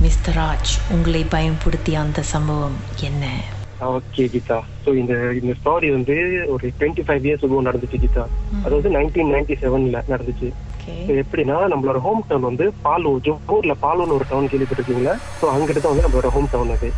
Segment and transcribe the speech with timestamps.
[0.00, 3.24] Mister Raj உங்களை பயன்படுத்திய அந்த சம்பவம் என்ன?
[3.80, 4.58] ஓகே கீதா.
[4.84, 6.16] ஸோ இந்த இந்த ஸ்டாரி வந்து
[6.48, 8.24] ஒரு டுவெண்ட்டி ஃபைவ் இயர்ஸ் நடந்துச்சு கீதா.
[8.64, 10.52] அது வந்து நைன்டீன் நைன்டி செவன்ல நடந்துச்சு.
[11.16, 15.14] எப்படின்னா நம்மளோட ஹோம் டவுன் வந்து பாலு ஜோஹூர்ல பாலுன்னு ஒரு டவுன் கேள்விப்பட்டிருக்கீங்களா?
[15.38, 16.88] ஸோ அங்கிட்டு தான் வந்து நம்மளோட ஹோம் டவுன் அது.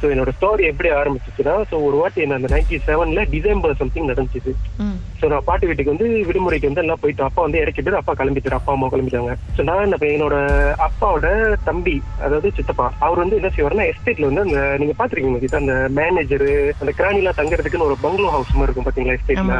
[0.00, 4.52] ஸோ என்னோட ஸ்டோரி எப்படி ஆரம்பிச்சிச்சுன்னா ஸோ ஒரு வாட்டி என்ன அந்த நைன்டி செவன்ல டிசம்பர் சம்திங் நடந்துச்சு
[5.20, 8.58] ஸோ நான் பாட்டி வீட்டுக்கு வந்து விடுமுறைக்கு வந்து எல்லாம் போயிட்டு அப்பா வந்து இறக்கிட்டு அப்பா கிளம்பிட்டாரு.
[8.58, 9.32] அப்பா அம்மா கிளம்பிட்டாங்க.
[9.56, 10.36] ஸோ நான் என்ன என்னோட
[10.86, 11.26] அப்பாவோட
[11.64, 16.46] தம்பி அதாவது சித்தப்பா அவர் வந்து என்ன செய்வாருன்னா எஸ்டேட்ல வந்து அந்த நீங்க பாத்திருக்கீங்க கீதா அந்த மேனேஜர்
[16.76, 19.56] அந்த கிராணிலாம் தங்குறதுக்குன்னு ஒரு பங்களோ ஹவுஸ் மாதிரி இருக்கும் பாத்தீங்களா எஸ்டேட்ல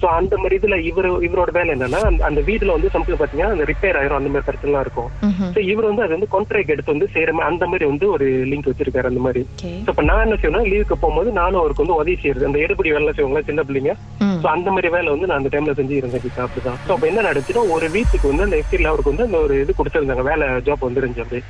[0.00, 3.64] சோ அந்த மாதிரி இதுல இவர் இவரோட வேலை என்னன்னா அந்த- அந்த வீடுல வந்து சம்திங் பாத்தீங்கன்னா அந்த
[3.70, 5.10] ரிப்பேர் ஆயிரும் அந்த மாதிரி பிரச்சனை இருக்கும்.
[5.54, 9.10] சோ இவர் வந்து அது வந்து கான்ட்ராக்ட் எடுத்து வந்து செய்யற அந்த மாதிரி வந்து ஒரு லிங்க் வச்சிருக்காரு
[9.10, 9.42] அந்த மாதிரி.
[9.60, 13.14] சோ இப்ப நான் என்ன செய்யணும் லீவுக்கு போகும்போது நானும் அவருக்கு வந்து உதவி செய்யறது அந்த எடுபடி வேலை
[13.18, 13.94] செய்வாங்களா சின்ன பிள்ளைங்க.
[14.42, 17.64] சோ அந்த மாதிரி வேலை வந்து நான் அந்த டைம்ல செஞ்சு இருந்தேன் அப்படிதான் சோ அப்ப என்ன நடந்துச்சுன்னா
[17.76, 21.42] ஒரு வீட்டுக்கு வந்து அந்த எஸ்டேட்ல அவருக்கு வந்து அந்த ஒரு இது கொடுத்திருந்தாங்க வேலை ஜாப் வந்துருந்துச்சு அப்படி.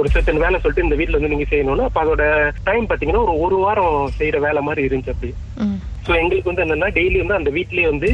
[0.00, 2.24] ஒரு செட்டன் வேலை சொல்லிட்டு இந்த வீட்ல வந்து நீங்க செய்யணும்னா அப்ப அதோட
[2.68, 5.32] டைம் பாத்தீங்கன்னா ஒரு ஒரு வாரம் செய்யற வேலை மாதிரி இருந்துச்சு அப்படி
[6.06, 8.08] சோ எங்களுக்கு வந்து என்னன்னா டெய்லி வந்து அந்த வீட்லயே வந்து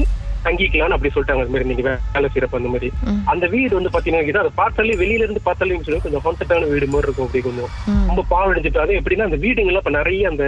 [0.47, 1.45] தங்கிக்கலாம்னு அப்படி சொல்லிட்டாங்க.
[1.45, 2.91] அந்த மாதிரி நீங்க வேலை செய்யறப்ப அந்த மாதிரி.
[3.33, 7.27] அந்த வீடு வந்து பாத்தீங்கன்னா அதை பார்த்தாலே வெளியில இருந்து பார்த்தாலே சொல்லி கொஞ்சம் ஹாண்டடான வீடு மாதிரி இருக்கும்
[7.29, 7.71] அப்படி கொஞ்சம்.
[8.11, 10.45] ரொம்ப பாவடிச்சுட்டு அது எப்படின்னா அந்த வீடுங்கெல்லாம் இப்ப நிறைய அந்த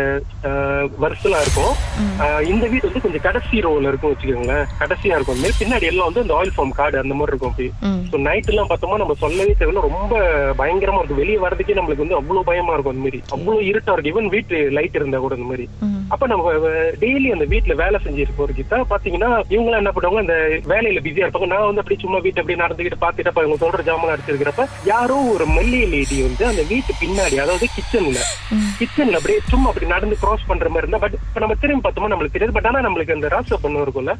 [1.05, 1.75] வருஷலாம் இருக்கும்.
[2.53, 4.65] இந்த வீடு வந்து கொஞ்சம் கடைசி ரோல இருக்கும் வச்சுக்கோங்களேன்.
[4.83, 5.37] கடைசியா இருக்கும்.
[5.37, 7.69] அந்த மாதிரி பின்னாடி எல்லாம் வந்து அந்த ஆயில் ஃபார்ம் கார்டு அந்த மாதிரி இருக்கும் அப்படி.
[8.13, 9.85] ஸோ நைட் எல்லாம் பார்த்தோமா நம்ம சொல்லவே தேவையில்ல.
[9.89, 10.15] ரொம்ப
[10.61, 11.23] பயங்கரமா இருக்கும்.
[11.23, 13.20] வெளியே வரதுக்கே நம்மளுக்கு வந்து அவ்வளவு பயமா இருக்கும் அந்த மாதிரி.
[13.37, 14.13] அவ்வளவு இருட்டா இருக்கும்.
[14.15, 15.67] ஈவன் வீட்டு லைட் இருந்தா கூட அந்த மாதிரி.
[16.08, 16.53] அப்ப நம்ம
[17.00, 20.36] டெய்லி அந்த வீட்டுல வேலை செஞ்சிருப்போம் கிட்ட பாத்தீங்கன்னா இவங்க என்ன பண்ணுவாங்க அந்த
[20.67, 21.47] வேலையில பிஸியா இருப்பாங்க.
[21.47, 25.86] நான் வந்து அப்படி சும்மா வீட்டு அப்படி நடந்துக்கிட்டு பாத்துட்டு இவங்க சொல்ற ஜாமான் அடிச்சிருக்கிறப்ப யாரோ ஒரு மெல்லிய
[25.86, 28.20] லேடி வந்து அந்த வீட்டு பின்னாடி அதாவது கிச்சன்ல
[28.83, 32.30] கிச்சன்ல அப்படியே சும்மா அப்படி நடந்து கிராஸ் பண்ற மாதிரி இருந்தா பட் இப்ப நம்ம திரும்பி பார்த்தோமா நம்மளுக்கு
[32.30, 32.52] தெரியாது.
[32.52, 34.14] பட் ஆனா நம்மளுக்கு அந்த ராச பண்ண இருக்கும்ல.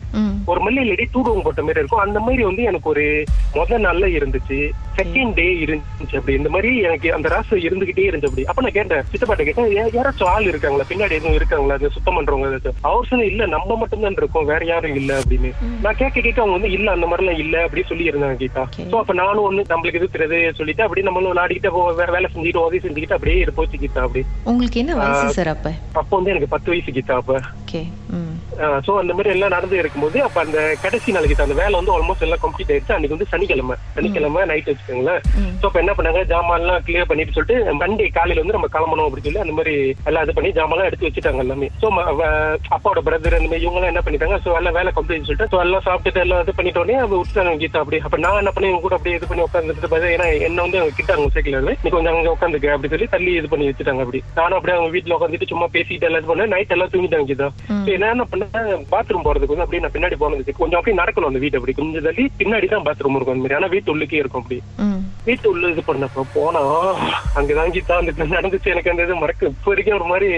[0.47, 1.99] ஒரு மல்லிகை லேடி தூடுவம் போட்ட மாதிரி இருக்கும்.
[1.99, 4.71] அந்த மாதிரி வந்து எனக்கு ஒரு முத நாள்ல இருந்துச்சு.
[4.97, 6.37] செகண்ட் டே இருந்துச்சு அப்படி.
[6.37, 8.45] இந்த மாதிரி எனக்கு அந்த ராசு இருந்துகிட்டே இருந்துச்சு அப்படி.
[8.45, 10.85] அப்ப நான் கேட்டேன் சித்தப்பாட்ட கேட்டேன் "யா- யாராச்சும் ஆள் இருக்காங்களா?
[10.89, 11.75] பின்னாடி எதுவும் இருக்காங்களா?
[11.75, 12.77] அது சுத்தம் பண்றவங்க ஏதாச்சும்?
[12.81, 14.45] அவர் சொன்ன இல்ல நம்ம மட்டும் தான் இருக்கோம்.
[14.45, 15.53] வேற யாரும் இல்ல அப்படின்னு.
[15.83, 18.85] நான் கேட்க கேட்க அவங்க வந்து இல்ல அந்த மாதிரி எல்லாம் இல்ல அப்படி சொல்லி இருந்தாங்க Okay.
[18.91, 23.13] சோ அப்ப நானும் வந்து நம்மளுக்கு எது தெரியாது சொல்லிட்டு அப்படி நம்மளும் வேற வேலை செஞ்சுட்டு உதவி செஞ்சுக்கிட்டு
[23.13, 24.25] அப்படியே இருப்போச்சு கீதா அப்படி.
[24.53, 25.69] உங்களுக்கு என்ன வயசு சார் அப்ப?
[26.01, 27.35] அப்போ வந்து எனக்கு பத்து வயசு கீதா அப்ப.
[27.63, 27.83] ஓகே
[28.87, 32.43] சோ அந்த மாதிரி எல்லாம் நடந்து இருக்கும்போது அப்ப அந்த கடைசி நாளைக்கு அந்த வேலை வந்து ஆல்மோஸ்ட் எல்லாம்
[32.43, 32.95] கம்ப்ளீட் ஆயிடுச்சு.
[32.97, 33.77] அன்னைக்கு வந்து சனிக்கிழமை.
[33.97, 35.23] சனிக்கிழமை நைட் வச்சுக்கோங்களேன்.
[35.61, 36.21] சோ அப்ப என்ன பண்ணாங்க?
[36.33, 39.75] ஜாமான் எல்லாம் கிளியர் பண்ணிட்டு சொல்லிட்டு மண்டே காலையில வந்து நம்ம கிளம்பணும் அப்படின்னு சொல்லி அந்த மாதிரி
[40.11, 41.69] எல்லாம் இது பண்ணி ஜாமான் எல்லாம் எடுத்து வச்சுட்டாங்க எல்லாமே.
[41.83, 41.87] சோ
[42.77, 44.39] அப்பாவோட பிரதர் அந்த மாதிரி இவங்க எல்லாம் என்ன பண்ணிட்டாங்க?
[44.45, 47.83] சோ எல்லாம் வேலை கம்ப்ளீட் சொல்லிட்டு so எல்லாம் சாப்பிட்டுட்டு எல்லாம் இது பண்ணிட்ட உடனே அவங்க விட்டுட்டாங்க கீதா
[47.85, 50.97] அப்படி அப்ப நான் என்ன பண்ணி இவங்க கூட அப்படியே இது பண்ணி உட்காந்துட்டு ஏன்னா என்ன வந்து அவங்க
[51.01, 51.75] கிட்ட அவங்க சேர்க்கல.
[51.85, 55.17] நீ கொஞ்சம் அங்க உட்காந்துக்க அப்படி சொல்லி தள்ளி இது பண்ணி வச்சுட்டாங்க அப்படி நானும் அப்படியே அவங்க வீட்டுல
[55.17, 56.53] உட்காந்துட்டு சும்மா பேசிட்டு எல்லாம் பண்ணேன்.
[56.55, 57.49] நைட் எல்லாம் தூங்கிட்டாங்க கீதா.
[57.87, 58.85] So என்ன பண்ணேன்?
[58.95, 61.75] பாத்ரூம் போறதுக்கு வந்து அப்படியே நான் பின்னாடி போனதுக்கு கொஞ்சம் அப்படியே நடக்கணும் அந்த வீடு அப்படி.
[61.81, 63.59] கொஞ்சம் தள்ளி பின்னாடி தான் பாத்ரூம் இருக்கும் அந்த மாதிரி.
[63.61, 64.59] ஆனா வீட்டு உள்ளுக்கே இருக்கும் அப்படி.
[65.29, 66.63] வீட்டு உள்ள இது பண்ணப்ப போனா
[67.41, 68.73] அங்கதான் கீதா அந்த நடந்துச்சு.
[68.75, 70.31] எனக்கு அந்த இது மறக்க இப்ப வரைக்கும் ஒரு மாதிரி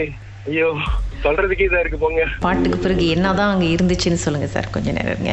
[0.51, 0.69] ஐயோ
[1.25, 2.25] சொல்றதுக்கே இதா இருக்கு போங்க.
[2.47, 4.73] பாட்டுக்கு பிறகு என்னதான் அங்க இருந்துச்சுன்னு சொல்லுங்க சார்.
[4.75, 5.33] கொஞ்ச நேரம் இருங்க.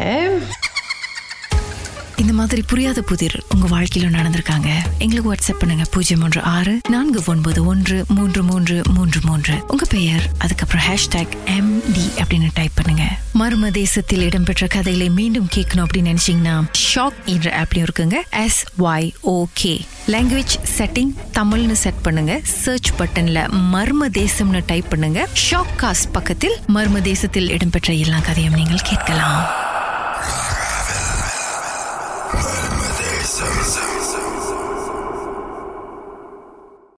[2.21, 4.69] இந்த மாதிரி புரியாத புதிர் உங்க வாழ்க்கையில நடந்திருக்காங்க.
[4.97, 5.83] எங்களுக்கு வாட்ஸ்அப் பண்ணுங்க.
[5.91, 9.55] பூஜ்ஜியம் ஒன்று ஆறு நான்கு ஒன்பது ஒன்று மூன்று மூன்று மூன்று மூன்று.
[9.67, 13.05] உங்க பெயர் அதுக்கப்புறம் ஹேஷ்டாக் எம் டி அப்படின்னு டைப் பண்ணுங்க.
[13.39, 16.55] மர்ம தேசத்தில் இடம்பெற்ற கதைகளை மீண்டும் கேட்கணும் அப்படின்னு நினைச்சீங்கன்னா
[16.95, 18.15] ஷாக் என்ற ஆப்லயும் இருக்குங்க.
[18.29, 22.39] S Y okay language setting தமிழ்னு செட் பண்ணுங்க.
[22.43, 25.27] சர்ச் பட்டன்ல மர்ம தேசம்னு டைப் பண்ணுங்க.
[25.49, 29.69] ஷாக் காஸ்ட் பக்கத்தில் மர்ம தேசத்தில் இடம்பெற்ற எல்லா கதையும் நீங்கள் கேட்கலாம்.